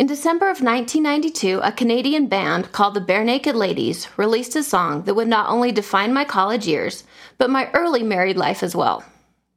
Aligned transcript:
In 0.00 0.06
December 0.06 0.46
of 0.46 0.62
1992, 0.62 1.60
a 1.62 1.72
Canadian 1.72 2.26
band 2.26 2.72
called 2.72 2.94
the 2.94 3.02
Barenaked 3.02 3.52
Ladies 3.52 4.08
released 4.16 4.56
a 4.56 4.62
song 4.62 5.02
that 5.02 5.12
would 5.12 5.28
not 5.28 5.50
only 5.50 5.72
define 5.72 6.14
my 6.14 6.24
college 6.24 6.66
years, 6.66 7.04
but 7.36 7.50
my 7.50 7.70
early 7.74 8.02
married 8.02 8.38
life 8.38 8.62
as 8.62 8.74
well. 8.74 9.04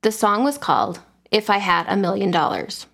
The 0.02 0.12
song 0.12 0.44
was 0.44 0.58
called 0.58 1.00
If 1.32 1.50
I 1.50 1.60
Had 1.60 1.86
a 1.88 1.96
Million 1.96 2.30
Dollars. 2.30 2.88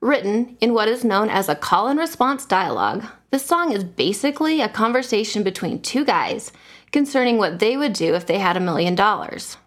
Written 0.00 0.56
in 0.62 0.72
what 0.72 0.88
is 0.88 1.04
known 1.04 1.28
as 1.28 1.46
a 1.50 1.54
call 1.54 1.88
and 1.88 1.98
response 1.98 2.46
dialogue, 2.46 3.04
the 3.30 3.38
song 3.38 3.70
is 3.70 3.84
basically 3.84 4.62
a 4.62 4.68
conversation 4.70 5.42
between 5.42 5.82
two 5.82 6.06
guys 6.06 6.52
concerning 6.90 7.36
what 7.36 7.58
they 7.58 7.76
would 7.76 7.92
do 7.92 8.14
if 8.14 8.24
they 8.24 8.38
had 8.38 8.56
a 8.56 8.60
million 8.60 8.94
dollars. 8.94 9.58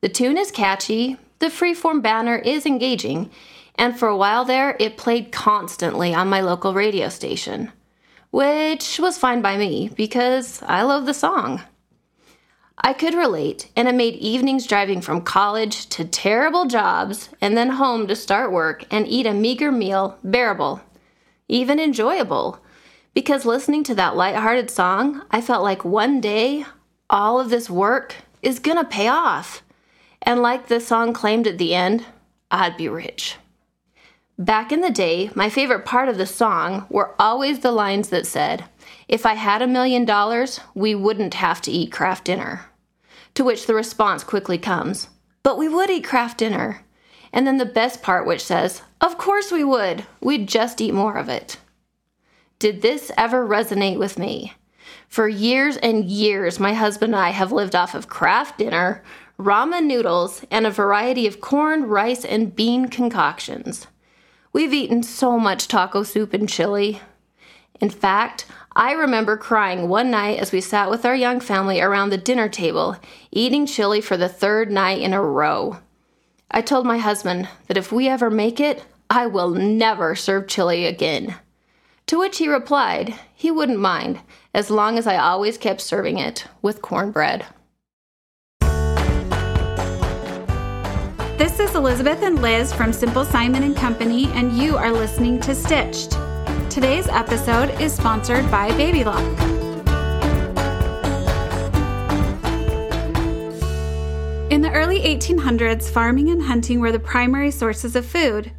The 0.00 0.08
tune 0.08 0.38
is 0.38 0.50
catchy, 0.50 1.18
the 1.38 1.48
freeform 1.48 2.00
banner 2.00 2.36
is 2.38 2.64
engaging, 2.64 3.30
and 3.78 3.98
for 3.98 4.08
a 4.08 4.16
while 4.16 4.44
there, 4.44 4.76
it 4.78 4.96
played 4.98 5.32
constantly 5.32 6.12
on 6.12 6.28
my 6.28 6.40
local 6.40 6.74
radio 6.74 7.08
station, 7.08 7.72
which 8.30 8.98
was 8.98 9.16
fine 9.16 9.40
by 9.40 9.56
me 9.56 9.90
because 9.94 10.62
I 10.64 10.82
love 10.82 11.06
the 11.06 11.14
song. 11.14 11.62
I 12.80 12.92
could 12.92 13.14
relate, 13.14 13.70
and 13.74 13.88
it 13.88 13.94
made 13.94 14.14
evenings 14.14 14.66
driving 14.66 15.00
from 15.00 15.22
college 15.22 15.88
to 15.88 16.04
terrible 16.04 16.66
jobs 16.66 17.28
and 17.40 17.56
then 17.56 17.70
home 17.70 18.06
to 18.06 18.14
start 18.14 18.52
work 18.52 18.84
and 18.90 19.06
eat 19.08 19.26
a 19.26 19.32
meager 19.32 19.72
meal 19.72 20.18
bearable, 20.22 20.80
even 21.48 21.80
enjoyable. 21.80 22.60
Because 23.14 23.44
listening 23.44 23.82
to 23.84 23.94
that 23.96 24.16
light-hearted 24.16 24.70
song, 24.70 25.22
I 25.30 25.40
felt 25.40 25.64
like 25.64 25.84
one 25.84 26.20
day 26.20 26.66
all 27.10 27.40
of 27.40 27.50
this 27.50 27.68
work 27.68 28.14
is 28.42 28.60
gonna 28.60 28.84
pay 28.84 29.08
off. 29.08 29.62
And 30.22 30.40
like 30.40 30.66
the 30.68 30.80
song 30.80 31.12
claimed 31.12 31.46
at 31.46 31.58
the 31.58 31.74
end, 31.74 32.04
I'd 32.50 32.76
be 32.76 32.88
rich. 32.88 33.36
Back 34.40 34.70
in 34.70 34.82
the 34.82 34.90
day, 34.90 35.30
my 35.34 35.50
favorite 35.50 35.84
part 35.84 36.08
of 36.08 36.16
the 36.16 36.24
song 36.24 36.86
were 36.88 37.16
always 37.18 37.58
the 37.58 37.72
lines 37.72 38.10
that 38.10 38.24
said, 38.24 38.66
If 39.08 39.26
I 39.26 39.34
had 39.34 39.62
a 39.62 39.66
million 39.66 40.04
dollars, 40.04 40.60
we 40.76 40.94
wouldn't 40.94 41.34
have 41.34 41.60
to 41.62 41.72
eat 41.72 41.90
Kraft 41.90 42.26
dinner. 42.26 42.66
To 43.34 43.42
which 43.42 43.66
the 43.66 43.74
response 43.74 44.22
quickly 44.22 44.56
comes, 44.56 45.08
But 45.42 45.58
we 45.58 45.68
would 45.68 45.90
eat 45.90 46.04
Kraft 46.04 46.38
dinner. 46.38 46.84
And 47.32 47.48
then 47.48 47.58
the 47.58 47.66
best 47.66 48.00
part, 48.00 48.28
which 48.28 48.44
says, 48.44 48.82
Of 49.00 49.18
course 49.18 49.50
we 49.50 49.64
would. 49.64 50.06
We'd 50.20 50.46
just 50.46 50.80
eat 50.80 50.94
more 50.94 51.16
of 51.16 51.28
it. 51.28 51.56
Did 52.60 52.80
this 52.80 53.10
ever 53.16 53.44
resonate 53.44 53.98
with 53.98 54.20
me? 54.20 54.52
For 55.08 55.28
years 55.28 55.76
and 55.78 56.04
years, 56.04 56.60
my 56.60 56.74
husband 56.74 57.12
and 57.12 57.20
I 57.20 57.30
have 57.30 57.50
lived 57.50 57.74
off 57.74 57.92
of 57.92 58.08
Kraft 58.08 58.58
dinner, 58.58 59.02
ramen 59.36 59.86
noodles, 59.86 60.44
and 60.48 60.64
a 60.64 60.70
variety 60.70 61.26
of 61.26 61.40
corn, 61.40 61.88
rice, 61.88 62.24
and 62.24 62.54
bean 62.54 62.86
concoctions. 62.86 63.88
We've 64.52 64.72
eaten 64.72 65.02
so 65.02 65.38
much 65.38 65.68
taco 65.68 66.02
soup 66.02 66.32
and 66.32 66.48
chili. 66.48 67.00
In 67.80 67.90
fact, 67.90 68.46
I 68.74 68.92
remember 68.92 69.36
crying 69.36 69.88
one 69.88 70.10
night 70.10 70.38
as 70.38 70.52
we 70.52 70.60
sat 70.60 70.90
with 70.90 71.04
our 71.04 71.14
young 71.14 71.40
family 71.40 71.80
around 71.80 72.10
the 72.10 72.16
dinner 72.16 72.48
table, 72.48 72.96
eating 73.30 73.66
chili 73.66 74.00
for 74.00 74.16
the 74.16 74.28
third 74.28 74.70
night 74.70 75.00
in 75.00 75.12
a 75.12 75.22
row. 75.22 75.78
I 76.50 76.62
told 76.62 76.86
my 76.86 76.98
husband 76.98 77.48
that 77.66 77.76
if 77.76 77.92
we 77.92 78.08
ever 78.08 78.30
make 78.30 78.58
it, 78.58 78.84
I 79.10 79.26
will 79.26 79.50
never 79.50 80.14
serve 80.14 80.48
chili 80.48 80.86
again. 80.86 81.36
To 82.06 82.18
which 82.18 82.38
he 82.38 82.48
replied 82.48 83.14
he 83.34 83.50
wouldn't 83.50 83.78
mind, 83.78 84.20
as 84.54 84.70
long 84.70 84.96
as 84.96 85.06
I 85.06 85.18
always 85.18 85.58
kept 85.58 85.80
serving 85.80 86.18
it 86.18 86.46
with 86.62 86.82
cornbread. 86.82 87.44
This 91.38 91.60
is 91.60 91.76
Elizabeth 91.76 92.24
and 92.24 92.42
Liz 92.42 92.72
from 92.72 92.92
Simple 92.92 93.24
Simon 93.24 93.62
and 93.62 93.76
Company, 93.76 94.26
and 94.32 94.58
you 94.58 94.76
are 94.76 94.90
listening 94.90 95.38
to 95.42 95.54
Stitched. 95.54 96.18
Today's 96.68 97.06
episode 97.06 97.80
is 97.80 97.94
sponsored 97.94 98.50
by 98.50 98.76
Baby 98.76 99.04
Lock. 99.04 99.22
In 104.50 104.62
the 104.62 104.72
early 104.72 104.98
1800s, 104.98 105.88
farming 105.88 106.28
and 106.28 106.42
hunting 106.42 106.80
were 106.80 106.90
the 106.90 106.98
primary 106.98 107.52
sources 107.52 107.94
of 107.94 108.04
food. 108.04 108.50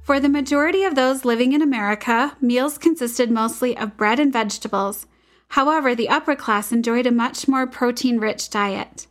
For 0.00 0.18
the 0.18 0.30
majority 0.30 0.84
of 0.84 0.94
those 0.94 1.26
living 1.26 1.52
in 1.52 1.60
America, 1.60 2.34
meals 2.40 2.78
consisted 2.78 3.30
mostly 3.30 3.76
of 3.76 3.98
bread 3.98 4.18
and 4.18 4.32
vegetables. 4.32 5.06
However, 5.48 5.94
the 5.94 6.08
upper 6.08 6.34
class 6.34 6.72
enjoyed 6.72 7.06
a 7.06 7.12
much 7.12 7.46
more 7.46 7.66
protein 7.66 8.18
rich 8.18 8.48
diet. 8.48 9.06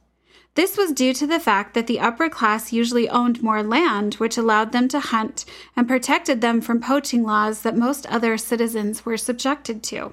This 0.56 0.76
was 0.76 0.92
due 0.92 1.14
to 1.14 1.26
the 1.26 1.40
fact 1.40 1.74
that 1.74 1.88
the 1.88 2.00
upper 2.00 2.28
class 2.28 2.74
usually 2.74 3.08
owned 3.08 3.42
more 3.42 3.64
land, 3.64 4.16
which 4.16 4.38
allowed 4.38 4.74
them 4.74 4.90
to 4.90 5.00
hunt 5.00 5.46
and 5.78 5.88
protected 5.88 6.42
them 6.42 6.60
from 6.60 6.82
poaching 6.82 7.24
laws 7.24 7.62
that 7.62 7.78
most 7.78 8.06
other 8.08 8.38
citizens 8.38 9.06
were 9.06 9.18
subjected 9.18 9.82
to. 9.84 10.12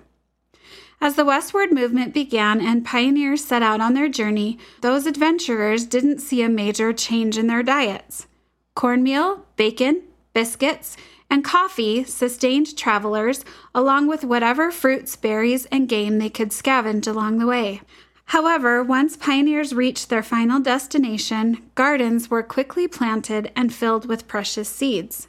As 1.01 1.17
the 1.17 1.25
westward 1.25 1.73
movement 1.73 2.15
began 2.15 2.61
and 2.61 2.85
pioneers 2.85 3.45
set 3.45 3.63
out 3.63 3.81
on 3.81 3.95
their 3.95 4.09
journey, 4.09 4.59
those 4.81 5.07
adventurers 5.07 5.87
didn't 5.87 6.21
see 6.21 6.43
a 6.43 6.49
major 6.49 6.93
change 6.93 7.37
in 7.37 7.49
their 7.49 7.63
diets. 7.63 8.27
Cornmeal, 8.75 9.45
bacon, 9.57 10.03
biscuits, 10.35 10.97
and 11.31 11.45
coffee 11.45 12.05
sustained 12.05 12.77
travelers, 12.77 13.45
along 13.75 14.07
with 14.07 14.25
whatever 14.25 14.71
fruits, 14.71 15.15
berries, 15.15 15.67
and 15.67 15.89
game 15.89 16.19
they 16.19 16.31
could 16.31 16.51
scavenge 16.51 17.07
along 17.07 17.39
the 17.39 17.47
way. 17.47 17.83
However, 18.29 18.83
once 18.83 19.17
pioneers 19.17 19.75
reached 19.75 20.09
their 20.09 20.23
final 20.23 20.61
destination, 20.61 21.71
gardens 21.75 22.31
were 22.31 22.43
quickly 22.43 22.87
planted 22.87 23.51
and 23.57 23.75
filled 23.75 24.07
with 24.07 24.29
precious 24.29 24.69
seeds. 24.69 25.29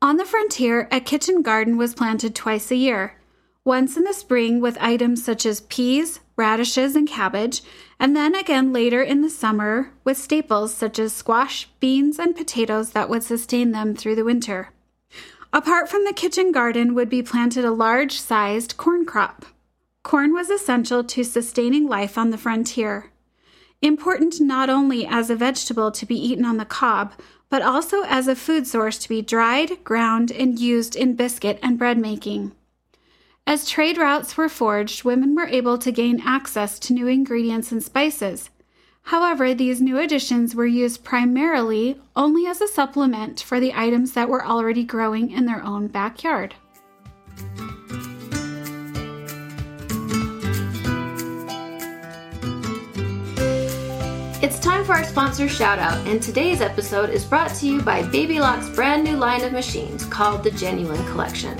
On 0.00 0.16
the 0.16 0.24
frontier, 0.24 0.88
a 0.90 1.00
kitchen 1.00 1.42
garden 1.42 1.76
was 1.76 1.94
planted 1.94 2.34
twice 2.34 2.70
a 2.70 2.76
year 2.76 3.14
once 3.64 3.96
in 3.96 4.04
the 4.04 4.12
spring 4.12 4.60
with 4.60 4.76
items 4.80 5.24
such 5.24 5.46
as 5.46 5.60
peas, 5.62 6.18
radishes, 6.36 6.96
and 6.96 7.08
cabbage, 7.08 7.62
and 7.98 8.16
then 8.16 8.34
again 8.34 8.72
later 8.72 9.00
in 9.02 9.22
the 9.22 9.30
summer 9.30 9.92
with 10.02 10.18
staples 10.18 10.74
such 10.74 10.98
as 10.98 11.12
squash, 11.12 11.68
beans, 11.78 12.18
and 12.18 12.34
potatoes 12.34 12.90
that 12.90 13.08
would 13.08 13.22
sustain 13.22 13.70
them 13.70 13.94
through 13.94 14.16
the 14.16 14.24
winter. 14.24 14.70
Apart 15.52 15.88
from 15.88 16.04
the 16.04 16.12
kitchen 16.12 16.50
garden 16.50 16.94
would 16.94 17.08
be 17.08 17.22
planted 17.22 17.64
a 17.64 17.70
large 17.70 18.20
sized 18.20 18.76
corn 18.76 19.04
crop. 19.04 19.44
Corn 20.02 20.32
was 20.32 20.50
essential 20.50 21.04
to 21.04 21.22
sustaining 21.22 21.86
life 21.86 22.18
on 22.18 22.30
the 22.30 22.38
frontier. 22.38 23.10
Important 23.80 24.40
not 24.40 24.68
only 24.68 25.06
as 25.06 25.30
a 25.30 25.36
vegetable 25.36 25.90
to 25.92 26.06
be 26.06 26.16
eaten 26.16 26.44
on 26.44 26.56
the 26.56 26.64
cob, 26.64 27.12
but 27.48 27.62
also 27.62 28.02
as 28.04 28.28
a 28.28 28.36
food 28.36 28.66
source 28.66 28.98
to 28.98 29.08
be 29.08 29.22
dried, 29.22 29.82
ground, 29.84 30.30
and 30.30 30.58
used 30.58 30.96
in 30.96 31.14
biscuit 31.14 31.58
and 31.62 31.78
bread 31.78 31.98
making. 31.98 32.52
As 33.46 33.68
trade 33.68 33.98
routes 33.98 34.36
were 34.36 34.48
forged, 34.48 35.04
women 35.04 35.34
were 35.34 35.46
able 35.46 35.76
to 35.78 35.90
gain 35.90 36.22
access 36.24 36.78
to 36.78 36.92
new 36.92 37.06
ingredients 37.06 37.72
and 37.72 37.82
spices. 37.82 38.50
However, 39.06 39.52
these 39.52 39.80
new 39.80 39.98
additions 39.98 40.54
were 40.54 40.66
used 40.66 41.02
primarily 41.02 42.00
only 42.14 42.46
as 42.46 42.60
a 42.60 42.68
supplement 42.68 43.40
for 43.40 43.58
the 43.58 43.74
items 43.74 44.12
that 44.12 44.28
were 44.28 44.46
already 44.46 44.84
growing 44.84 45.30
in 45.30 45.44
their 45.44 45.62
own 45.62 45.88
backyard. 45.88 46.54
It's 54.42 54.58
time 54.58 54.84
for 54.84 54.94
our 54.94 55.04
sponsor 55.04 55.48
shout 55.48 55.78
out, 55.78 56.04
and 56.04 56.20
today's 56.20 56.60
episode 56.60 57.10
is 57.10 57.24
brought 57.24 57.54
to 57.54 57.66
you 57.68 57.80
by 57.80 58.02
Baby 58.02 58.40
Lock's 58.40 58.68
brand 58.70 59.04
new 59.04 59.16
line 59.16 59.44
of 59.44 59.52
machines 59.52 60.04
called 60.04 60.42
the 60.42 60.50
Genuine 60.50 61.04
Collection. 61.12 61.56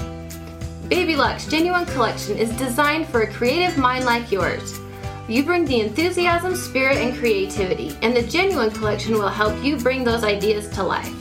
Baby 0.88 1.14
Lock's 1.14 1.46
Genuine 1.46 1.86
Collection 1.86 2.36
is 2.36 2.50
designed 2.56 3.06
for 3.06 3.22
a 3.22 3.32
creative 3.32 3.78
mind 3.78 4.04
like 4.04 4.32
yours. 4.32 4.80
You 5.28 5.44
bring 5.44 5.64
the 5.64 5.80
enthusiasm, 5.80 6.56
spirit, 6.56 6.96
and 6.96 7.16
creativity, 7.16 7.96
and 8.02 8.16
the 8.16 8.22
Genuine 8.24 8.72
Collection 8.72 9.12
will 9.12 9.28
help 9.28 9.62
you 9.62 9.76
bring 9.76 10.02
those 10.02 10.24
ideas 10.24 10.68
to 10.70 10.82
life. 10.82 11.14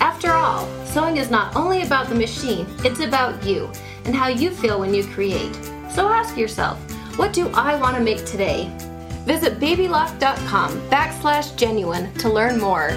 After 0.00 0.30
all, 0.30 0.68
sewing 0.86 1.16
is 1.16 1.28
not 1.28 1.56
only 1.56 1.82
about 1.82 2.08
the 2.08 2.14
machine, 2.14 2.68
it's 2.84 3.00
about 3.00 3.44
you 3.44 3.68
and 4.04 4.14
how 4.14 4.28
you 4.28 4.52
feel 4.52 4.78
when 4.78 4.94
you 4.94 5.04
create. 5.08 5.56
So 5.92 6.08
ask 6.08 6.36
yourself, 6.36 6.78
what 7.18 7.32
do 7.32 7.48
I 7.48 7.74
want 7.74 7.96
to 7.96 8.00
make 8.00 8.24
today? 8.24 8.72
Visit 9.24 9.60
babylock.com 9.60 10.80
backslash 10.88 11.56
genuine 11.56 12.12
to 12.14 12.28
learn 12.28 12.58
more. 12.58 12.90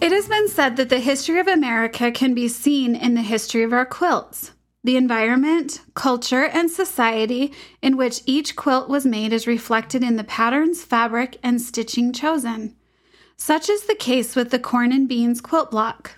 It 0.00 0.12
has 0.12 0.28
been 0.28 0.48
said 0.48 0.76
that 0.76 0.90
the 0.90 1.00
history 1.00 1.40
of 1.40 1.48
America 1.48 2.12
can 2.12 2.34
be 2.34 2.46
seen 2.46 2.94
in 2.94 3.14
the 3.14 3.22
history 3.22 3.62
of 3.62 3.72
our 3.72 3.86
quilts. 3.86 4.52
The 4.82 4.98
environment, 4.98 5.80
culture, 5.94 6.44
and 6.44 6.70
society 6.70 7.54
in 7.80 7.96
which 7.96 8.20
each 8.26 8.54
quilt 8.54 8.90
was 8.90 9.06
made 9.06 9.32
is 9.32 9.46
reflected 9.46 10.04
in 10.04 10.16
the 10.16 10.24
patterns, 10.24 10.84
fabric, 10.84 11.38
and 11.42 11.58
stitching 11.58 12.12
chosen. 12.12 12.76
Such 13.38 13.70
is 13.70 13.84
the 13.84 13.94
case 13.94 14.36
with 14.36 14.50
the 14.50 14.58
corn 14.58 14.92
and 14.92 15.08
beans 15.08 15.40
quilt 15.40 15.70
block. 15.70 16.16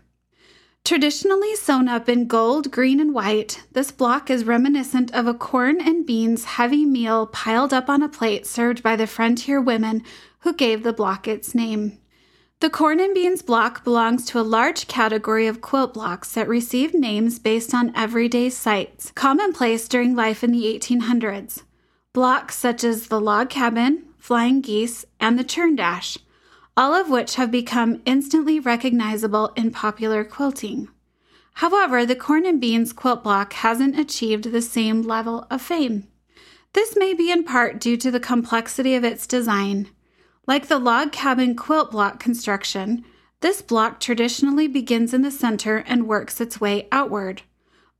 Traditionally 0.87 1.56
sewn 1.56 1.88
up 1.88 2.09
in 2.09 2.29
gold, 2.29 2.71
green, 2.71 3.00
and 3.00 3.12
white, 3.12 3.65
this 3.73 3.91
block 3.91 4.31
is 4.31 4.44
reminiscent 4.44 5.12
of 5.12 5.27
a 5.27 5.35
corn 5.35 5.81
and 5.81 6.06
beans 6.06 6.44
heavy 6.44 6.85
meal 6.85 7.27
piled 7.27 7.75
up 7.75 7.91
on 7.91 8.05
a 8.05 8.09
plate 8.09 8.47
served 8.47 8.85
by 8.85 8.94
the 8.94 9.09
frontier 9.09 9.61
women 9.61 10.05
who 10.43 10.55
gave 10.55 10.85
the 10.85 10.93
block 10.93 11.27
its 11.27 11.56
name. 11.56 11.99
The 12.61 12.71
corn 12.71 13.00
and 13.00 13.12
beans 13.12 13.43
block 13.43 13.83
belongs 13.83 14.27
to 14.27 14.38
a 14.38 14.47
large 14.47 14.87
category 14.87 15.49
of 15.49 15.61
quilt 15.61 15.93
blocks 15.93 16.31
that 16.35 16.47
received 16.47 16.94
names 16.94 17.41
based 17.41 17.75
on 17.75 17.91
everyday 17.97 18.49
sights, 18.49 19.11
commonplace 19.17 19.89
during 19.89 20.15
life 20.15 20.44
in 20.44 20.53
the 20.53 20.73
1800s. 20.73 21.65
Blocks 22.12 22.55
such 22.55 22.85
as 22.85 23.09
the 23.09 23.21
log 23.21 23.50
cabin, 23.50 24.05
flying 24.19 24.61
geese, 24.61 25.05
and 25.19 25.37
the 25.37 25.43
churn 25.43 25.75
dash, 25.75 26.17
all 26.76 26.94
of 26.94 27.08
which 27.08 27.37
have 27.37 27.50
become 27.50 28.02
instantly 28.05 28.61
recognizable 28.61 29.52
in 29.56 29.70
popular 29.70 30.25
quilting. 30.25 30.88
However, 31.55 32.05
the 32.05 32.14
corn 32.14 32.44
and 32.44 32.61
beans 32.61 32.93
quilt 32.93 33.25
block 33.25 33.55
hasn't 33.55 33.99
achieved 33.99 34.52
the 34.52 34.61
same 34.61 35.00
level 35.00 35.46
of 35.50 35.62
fame. 35.62 36.06
This 36.75 36.94
may 36.94 37.14
be 37.14 37.31
in 37.31 37.44
part 37.44 37.81
due 37.81 37.96
to 37.96 38.11
the 38.11 38.20
complexity 38.20 38.94
of 38.94 39.05
its 39.05 39.26
design. 39.26 39.88
Like 40.46 40.69
the 40.69 40.78
log 40.78 41.12
cabin 41.12 41.56
quilt 41.56 41.93
block 41.93 42.20
construction, 42.20 43.05
this 43.40 43.62
block 43.62 44.00
traditionally 44.00 44.69
begins 44.69 45.14
in 45.14 45.22
the 45.22 45.31
center 45.31 45.79
and 45.79 46.06
works 46.06 46.40
its 46.40 46.61
way 46.61 46.88
outward. 46.93 47.43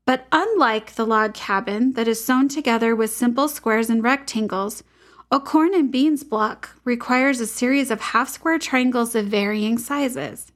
But 0.05 0.27
unlike 0.31 0.93
the 0.93 1.05
log 1.05 1.33
cabin 1.33 1.93
that 1.93 2.07
is 2.07 2.23
sewn 2.23 2.47
together 2.47 2.95
with 2.95 3.11
simple 3.11 3.47
squares 3.47 3.89
and 3.89 4.03
rectangles, 4.03 4.83
a 5.29 5.41
corn 5.41 5.73
and 5.73 5.91
beans 5.91 6.23
block 6.23 6.79
requires 6.85 7.41
a 7.41 7.47
series 7.47 7.91
of 7.91 7.99
half 7.99 8.29
square 8.29 8.57
triangles 8.57 9.13
of 9.13 9.25
varying 9.25 9.77
sizes. 9.77 10.53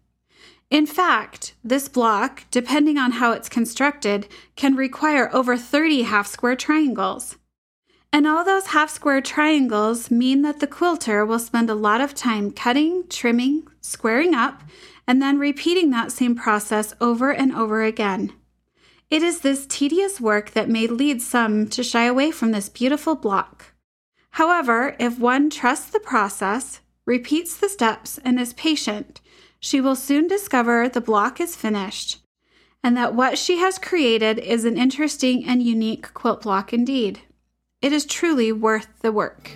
In 0.69 0.85
fact, 0.85 1.53
this 1.61 1.89
block, 1.89 2.45
depending 2.51 2.97
on 2.97 3.11
how 3.11 3.33
it's 3.33 3.49
constructed, 3.49 4.29
can 4.55 4.75
require 4.75 5.29
over 5.35 5.57
30 5.57 6.03
half 6.03 6.25
square 6.25 6.55
triangles. 6.55 7.35
And 8.13 8.25
all 8.25 8.45
those 8.45 8.67
half 8.67 8.89
square 8.89 9.19
triangles 9.19 10.09
mean 10.09 10.41
that 10.43 10.61
the 10.61 10.67
quilter 10.67 11.25
will 11.25 11.39
spend 11.39 11.69
a 11.69 11.75
lot 11.75 11.99
of 11.99 12.13
time 12.13 12.51
cutting, 12.51 13.03
trimming, 13.09 13.67
squaring 13.81 14.33
up, 14.33 14.63
and 15.05 15.21
then 15.21 15.37
repeating 15.37 15.89
that 15.89 16.13
same 16.13 16.35
process 16.35 16.93
over 17.01 17.31
and 17.31 17.53
over 17.53 17.83
again. 17.83 18.31
It 19.09 19.21
is 19.21 19.41
this 19.41 19.65
tedious 19.65 20.21
work 20.21 20.51
that 20.51 20.69
may 20.69 20.87
lead 20.87 21.21
some 21.21 21.67
to 21.67 21.83
shy 21.83 22.05
away 22.05 22.31
from 22.31 22.51
this 22.51 22.69
beautiful 22.69 23.15
block. 23.15 23.73
However, 24.31 24.95
if 24.99 25.19
one 25.19 25.49
trusts 25.49 25.89
the 25.89 25.99
process, 25.99 26.81
repeats 27.05 27.55
the 27.55 27.69
steps, 27.69 28.19
and 28.25 28.39
is 28.39 28.53
patient, 28.53 29.21
she 29.59 29.79
will 29.79 29.95
soon 29.95 30.27
discover 30.27 30.89
the 30.89 31.01
block 31.01 31.39
is 31.39 31.55
finished 31.55 32.21
and 32.83 32.97
that 32.97 33.13
what 33.13 33.37
she 33.37 33.57
has 33.57 33.77
created 33.77 34.39
is 34.39 34.65
an 34.65 34.77
interesting 34.77 35.45
and 35.45 35.61
unique 35.61 36.13
quilt 36.13 36.41
block 36.41 36.73
indeed. 36.73 37.21
It 37.81 37.93
is 37.93 38.05
truly 38.05 38.51
worth 38.51 38.87
the 39.01 39.11
work. 39.11 39.51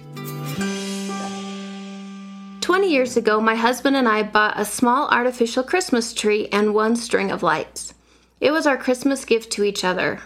20 2.62 2.92
years 2.92 3.16
ago, 3.16 3.40
my 3.40 3.56
husband 3.56 3.96
and 3.96 4.08
I 4.08 4.24
bought 4.24 4.60
a 4.60 4.66
small 4.66 5.08
artificial 5.10 5.64
Christmas 5.64 6.14
tree 6.14 6.48
and 6.52 6.74
one 6.74 6.96
string 6.96 7.32
of 7.32 7.44
lights. 7.44 7.94
It 8.40 8.52
was 8.52 8.68
our 8.68 8.78
Christmas 8.78 9.24
gift 9.26 9.52
to 9.54 9.64
each 9.64 9.84
other. 9.84 10.20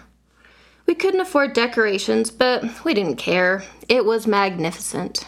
We 0.89 0.95
couldn't 0.95 1.19
afford 1.19 1.53
decorations, 1.53 2.31
but 2.31 2.83
we 2.83 2.95
didn't 2.95 3.17
care. 3.17 3.63
It 3.87 4.05
was 4.05 4.25
magnificent. 4.25 5.27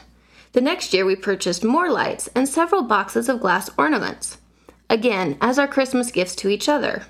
The 0.54 0.60
next 0.60 0.92
year, 0.92 1.06
we 1.06 1.16
purchased 1.16 1.64
more 1.64 1.92
lights 1.92 2.28
and 2.34 2.50
several 2.50 2.82
boxes 2.82 3.30
of 3.30 3.42
glass 3.42 3.70
ornaments. 3.78 4.40
Again, 4.90 5.38
as 5.40 5.60
our 5.60 5.68
Christmas 5.68 6.10
gifts 6.10 6.36
to 6.38 6.50
each 6.50 6.68
other. 6.68 7.04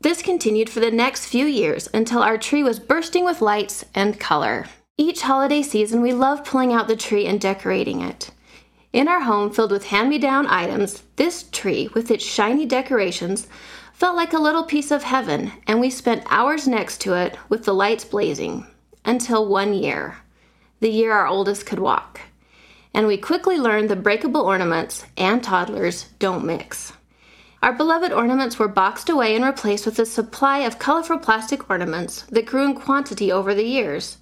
This 0.00 0.22
continued 0.22 0.70
for 0.70 0.80
the 0.80 0.90
next 0.90 1.26
few 1.26 1.44
years 1.44 1.90
until 1.92 2.22
our 2.22 2.38
tree 2.38 2.62
was 2.62 2.80
bursting 2.80 3.26
with 3.26 3.42
lights 3.42 3.84
and 3.94 4.18
color. 4.18 4.64
Each 4.96 5.20
holiday 5.20 5.60
season, 5.60 6.00
we 6.00 6.14
love 6.14 6.42
pulling 6.42 6.72
out 6.72 6.88
the 6.88 6.96
tree 6.96 7.26
and 7.26 7.38
decorating 7.38 8.00
it. 8.00 8.30
In 8.94 9.08
our 9.08 9.20
home 9.20 9.50
filled 9.50 9.72
with 9.72 9.84
hand 9.84 10.08
me 10.08 10.16
down 10.16 10.46
items, 10.46 11.02
this 11.16 11.42
tree, 11.52 11.90
with 11.92 12.10
its 12.10 12.24
shiny 12.24 12.64
decorations, 12.64 13.46
felt 14.00 14.16
like 14.16 14.32
a 14.32 14.38
little 14.38 14.64
piece 14.64 14.90
of 14.90 15.04
heaven, 15.04 15.52
and 15.66 15.78
we 15.78 15.90
spent 15.90 16.24
hours 16.30 16.66
next 16.66 17.02
to 17.02 17.14
it 17.14 17.36
with 17.50 17.64
the 17.64 17.74
lights 17.74 18.04
blazing. 18.04 18.66
Until 19.04 19.46
one 19.46 19.74
year, 19.74 20.16
the 20.80 20.88
year 20.88 21.12
our 21.12 21.26
oldest 21.26 21.66
could 21.66 21.78
walk. 21.78 22.20
And 22.94 23.06
we 23.06 23.18
quickly 23.18 23.58
learned 23.58 23.90
the 23.90 23.96
breakable 23.96 24.40
ornaments 24.40 25.04
and 25.16 25.44
toddlers 25.44 26.04
don't 26.18 26.46
mix. 26.46 26.94
Our 27.62 27.74
beloved 27.74 28.10
ornaments 28.10 28.58
were 28.58 28.68
boxed 28.68 29.10
away 29.10 29.36
and 29.36 29.44
replaced 29.44 29.84
with 29.84 29.98
a 29.98 30.06
supply 30.06 30.60
of 30.60 30.78
colorful 30.78 31.18
plastic 31.18 31.68
ornaments 31.68 32.22
that 32.30 32.46
grew 32.46 32.64
in 32.64 32.74
quantity 32.74 33.30
over 33.30 33.54
the 33.54 33.64
years 33.64 34.16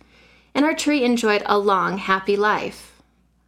and 0.59 0.65
our 0.65 0.75
tree 0.75 1.05
enjoyed 1.05 1.45
a 1.47 1.57
long, 1.57 1.99
happy 1.99 2.37
life. 2.37 3.01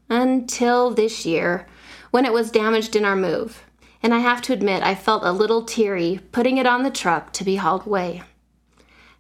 Until 0.09 0.93
this 0.93 1.27
year, 1.27 1.67
when 2.13 2.25
it 2.25 2.33
was 2.33 2.53
damaged 2.53 2.95
in 2.95 3.05
our 3.05 3.17
move, 3.17 3.65
and 4.03 4.15
I 4.15 4.19
have 4.19 4.43
to 4.43 4.53
admit 4.53 4.83
I 4.83 4.95
felt 4.95 5.25
a 5.25 5.33
little 5.33 5.65
teary 5.65 6.21
putting 6.33 6.59
it 6.59 6.67
on 6.67 6.83
the 6.83 6.91
truck 6.91 7.33
to 7.35 7.45
be 7.45 7.57
hauled 7.57 7.87
away. 7.87 8.23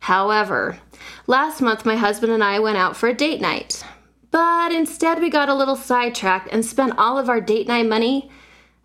However, 0.00 0.78
last 1.26 1.60
month 1.60 1.84
my 1.84 1.96
husband 1.96 2.32
and 2.32 2.42
I 2.42 2.58
went 2.58 2.78
out 2.78 2.96
for 2.96 3.08
a 3.08 3.14
date 3.14 3.40
night, 3.40 3.84
but 4.30 4.72
instead 4.72 5.20
we 5.20 5.28
got 5.30 5.48
a 5.48 5.54
little 5.54 5.76
sidetracked 5.76 6.48
and 6.50 6.64
spent 6.64 6.98
all 6.98 7.18
of 7.18 7.28
our 7.28 7.40
date 7.40 7.68
night 7.68 7.86
money, 7.86 8.30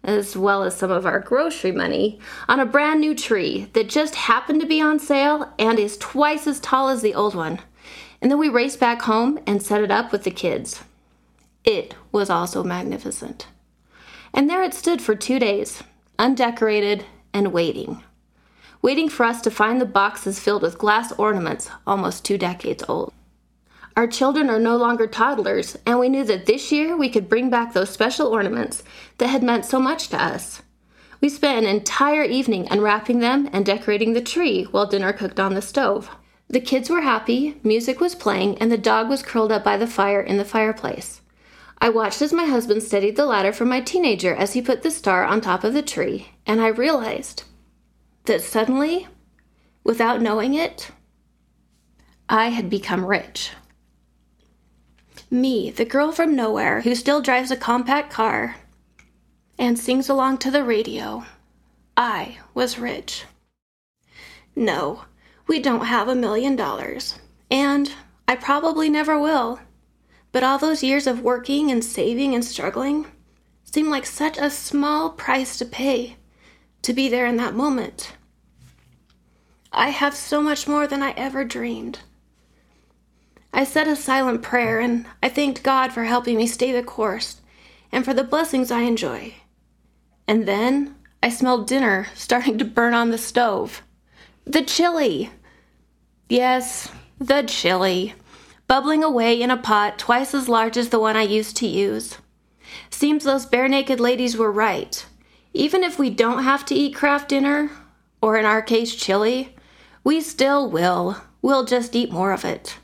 as 0.03 0.35
well 0.35 0.63
as 0.63 0.75
some 0.75 0.91
of 0.91 1.05
our 1.05 1.19
grocery 1.19 1.71
money, 1.71 2.19
on 2.47 2.59
a 2.59 2.65
brand 2.65 2.99
new 2.99 3.15
tree 3.15 3.69
that 3.73 3.89
just 3.89 4.15
happened 4.15 4.61
to 4.61 4.67
be 4.67 4.81
on 4.81 4.99
sale 4.99 5.53
and 5.57 5.79
is 5.79 5.97
twice 5.97 6.47
as 6.47 6.59
tall 6.59 6.89
as 6.89 7.01
the 7.01 7.15
old 7.15 7.35
one 7.35 7.59
and 8.25 8.31
then 8.31 8.39
we 8.39 8.49
raced 8.49 8.79
back 8.79 9.03
home 9.03 9.39
and 9.45 9.61
set 9.61 9.83
it 9.83 9.91
up 9.91 10.11
with 10.11 10.23
the 10.23 10.31
kids. 10.31 10.81
It 11.63 11.93
was 12.11 12.29
also 12.29 12.63
magnificent. 12.63 13.47
And 14.35 14.49
there 14.49 14.63
it 14.63 14.73
stood 14.73 15.01
for 15.01 15.15
two 15.15 15.39
days, 15.39 15.81
undecorated 16.19 17.05
and 17.33 17.53
waiting. 17.53 18.03
Waiting 18.81 19.07
for 19.07 19.25
us 19.25 19.41
to 19.41 19.49
find 19.49 19.79
the 19.79 19.85
boxes 19.85 20.39
filled 20.39 20.61
with 20.61 20.77
glass 20.77 21.13
ornaments 21.13 21.69
almost 21.87 22.25
two 22.25 22.37
decades 22.37 22.83
old. 22.89 23.13
Our 23.95 24.07
children 24.07 24.49
are 24.49 24.59
no 24.59 24.75
longer 24.75 25.07
toddlers, 25.07 25.77
and 25.85 25.99
we 25.99 26.09
knew 26.09 26.25
that 26.25 26.47
this 26.47 26.69
year 26.69 26.97
we 26.97 27.07
could 27.07 27.29
bring 27.29 27.49
back 27.49 27.71
those 27.71 27.89
special 27.89 28.27
ornaments 28.27 28.83
that 29.19 29.27
had 29.27 29.41
meant 29.41 29.63
so 29.63 29.79
much 29.79 30.09
to 30.09 30.21
us. 30.21 30.61
We 31.21 31.29
spent 31.29 31.65
an 31.65 31.73
entire 31.73 32.25
evening 32.25 32.67
unwrapping 32.69 33.19
them 33.19 33.49
and 33.53 33.65
decorating 33.65 34.11
the 34.11 34.21
tree 34.21 34.65
while 34.65 34.85
dinner 34.85 35.13
cooked 35.13 35.39
on 35.39 35.53
the 35.53 35.61
stove. 35.61 36.09
The 36.49 36.59
kids 36.59 36.89
were 36.89 37.01
happy, 37.01 37.57
music 37.63 38.01
was 38.01 38.15
playing, 38.15 38.57
and 38.57 38.69
the 38.69 38.77
dog 38.77 39.07
was 39.07 39.23
curled 39.23 39.53
up 39.53 39.63
by 39.63 39.77
the 39.77 39.87
fire 39.87 40.21
in 40.21 40.35
the 40.35 40.43
fireplace. 40.43 41.21
I 41.79 41.89
watched 41.89 42.21
as 42.21 42.33
my 42.33 42.45
husband 42.45 42.83
steadied 42.83 43.15
the 43.15 43.25
ladder 43.25 43.51
for 43.51 43.65
my 43.65 43.81
teenager 43.81 44.33
as 44.33 44.53
he 44.53 44.61
put 44.61 44.81
the 44.81 44.91
star 44.91 45.23
on 45.25 45.41
top 45.41 45.63
of 45.63 45.73
the 45.73 45.81
tree, 45.81 46.29
and 46.45 46.61
I 46.61 46.67
realized 46.67 47.43
that 48.25 48.41
suddenly, 48.41 49.07
without 49.83 50.21
knowing 50.21 50.53
it, 50.53 50.91
I 52.27 52.49
had 52.49 52.69
become 52.69 53.05
rich. 53.05 53.51
Me, 55.29 55.69
the 55.69 55.85
girl 55.85 56.11
from 56.11 56.35
nowhere 56.35 56.81
who 56.81 56.95
still 56.95 57.21
drives 57.21 57.51
a 57.51 57.57
compact 57.57 58.11
car 58.11 58.55
and 59.57 59.77
sings 59.77 60.09
along 60.09 60.37
to 60.39 60.51
the 60.51 60.63
radio, 60.63 61.25
I 61.97 62.37
was 62.53 62.79
rich. 62.79 63.25
No, 64.55 65.05
we 65.47 65.59
don't 65.59 65.85
have 65.85 66.07
a 66.07 66.15
million 66.15 66.55
dollars. 66.55 67.19
And 67.51 67.91
I 68.27 68.35
probably 68.35 68.89
never 68.89 69.19
will. 69.19 69.59
But 70.35 70.43
all 70.43 70.57
those 70.57 70.83
years 70.83 71.07
of 71.07 71.21
working 71.21 71.71
and 71.71 71.81
saving 71.81 72.35
and 72.35 72.43
struggling 72.43 73.05
seemed 73.63 73.87
like 73.87 74.05
such 74.05 74.37
a 74.37 74.49
small 74.49 75.11
price 75.11 75.57
to 75.59 75.65
pay 75.65 76.17
to 76.81 76.91
be 76.91 77.07
there 77.07 77.25
in 77.25 77.37
that 77.37 77.53
moment. 77.53 78.17
I 79.71 79.91
have 79.91 80.13
so 80.13 80.41
much 80.41 80.67
more 80.67 80.87
than 80.87 81.01
I 81.01 81.11
ever 81.11 81.45
dreamed. 81.45 81.99
I 83.53 83.63
said 83.63 83.87
a 83.87 83.95
silent 83.95 84.41
prayer 84.41 84.81
and 84.81 85.05
I 85.23 85.29
thanked 85.29 85.63
God 85.63 85.93
for 85.93 86.03
helping 86.03 86.35
me 86.35 86.47
stay 86.47 86.73
the 86.73 86.83
course 86.83 87.39
and 87.89 88.03
for 88.03 88.13
the 88.13 88.25
blessings 88.25 88.71
I 88.71 88.81
enjoy. 88.81 89.35
And 90.27 90.45
then 90.45 90.95
I 91.23 91.29
smelled 91.29 91.65
dinner 91.65 92.07
starting 92.13 92.57
to 92.57 92.65
burn 92.65 92.93
on 92.93 93.09
the 93.09 93.17
stove. 93.17 93.83
The 94.43 94.63
chili! 94.63 95.29
Yes, 96.27 96.91
the 97.19 97.43
chili. 97.43 98.15
Bubbling 98.67 99.03
away 99.03 99.39
in 99.39 99.51
a 99.51 99.57
pot 99.57 99.99
twice 99.99 100.33
as 100.33 100.49
large 100.49 100.75
as 100.75 100.89
the 100.89 100.99
one 100.99 101.15
I 101.15 101.21
used 101.21 101.55
to 101.57 101.67
use. 101.67 102.17
Seems 102.89 103.23
those 103.23 103.45
Barenaked 103.45 103.99
Ladies 103.99 104.37
were 104.37 104.51
right. 104.51 105.05
Even 105.53 105.83
if 105.83 105.99
we 105.99 106.09
don't 106.09 106.43
have 106.43 106.65
to 106.65 106.75
eat 106.75 106.95
Kraft 106.95 107.29
dinner, 107.29 107.69
or 108.21 108.37
in 108.37 108.45
our 108.45 108.61
case, 108.61 108.95
chili, 108.95 109.55
we 110.03 110.19
still 110.19 110.69
will. 110.69 111.21
We'll 111.41 111.65
just 111.65 111.95
eat 111.95 112.11
more 112.11 112.31
of 112.31 112.43
it. 112.43 112.77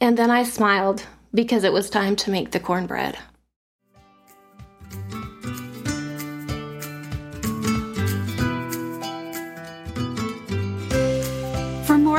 And 0.00 0.18
then 0.18 0.30
I 0.30 0.42
smiled 0.42 1.06
because 1.32 1.64
it 1.64 1.72
was 1.72 1.88
time 1.88 2.14
to 2.16 2.30
make 2.30 2.50
the 2.50 2.60
cornbread. 2.60 3.18